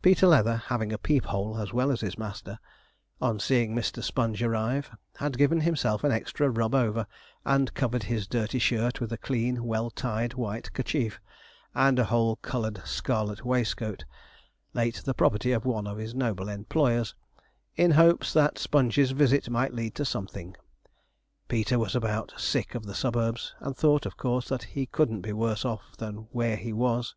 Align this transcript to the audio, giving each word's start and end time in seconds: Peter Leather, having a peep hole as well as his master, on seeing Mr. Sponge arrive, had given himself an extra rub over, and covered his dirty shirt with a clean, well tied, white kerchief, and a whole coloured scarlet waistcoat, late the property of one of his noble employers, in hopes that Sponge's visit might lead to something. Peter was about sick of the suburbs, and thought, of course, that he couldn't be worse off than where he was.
Peter 0.00 0.28
Leather, 0.28 0.58
having 0.68 0.92
a 0.92 0.96
peep 0.96 1.24
hole 1.24 1.56
as 1.58 1.72
well 1.72 1.90
as 1.90 2.00
his 2.00 2.16
master, 2.16 2.60
on 3.20 3.40
seeing 3.40 3.74
Mr. 3.74 4.00
Sponge 4.00 4.40
arrive, 4.40 4.92
had 5.16 5.36
given 5.36 5.62
himself 5.62 6.04
an 6.04 6.12
extra 6.12 6.48
rub 6.48 6.72
over, 6.72 7.04
and 7.44 7.74
covered 7.74 8.04
his 8.04 8.28
dirty 8.28 8.60
shirt 8.60 9.00
with 9.00 9.12
a 9.12 9.18
clean, 9.18 9.64
well 9.64 9.90
tied, 9.90 10.34
white 10.34 10.72
kerchief, 10.72 11.20
and 11.74 11.98
a 11.98 12.04
whole 12.04 12.36
coloured 12.36 12.80
scarlet 12.86 13.44
waistcoat, 13.44 14.04
late 14.72 15.02
the 15.04 15.14
property 15.14 15.50
of 15.50 15.64
one 15.64 15.88
of 15.88 15.98
his 15.98 16.14
noble 16.14 16.48
employers, 16.48 17.16
in 17.74 17.90
hopes 17.90 18.32
that 18.32 18.58
Sponge's 18.58 19.10
visit 19.10 19.50
might 19.50 19.74
lead 19.74 19.96
to 19.96 20.04
something. 20.04 20.56
Peter 21.48 21.76
was 21.76 21.96
about 21.96 22.32
sick 22.36 22.76
of 22.76 22.84
the 22.84 22.94
suburbs, 22.94 23.52
and 23.58 23.76
thought, 23.76 24.06
of 24.06 24.16
course, 24.16 24.46
that 24.46 24.62
he 24.62 24.86
couldn't 24.86 25.22
be 25.22 25.32
worse 25.32 25.64
off 25.64 25.96
than 25.98 26.28
where 26.30 26.54
he 26.56 26.72
was. 26.72 27.16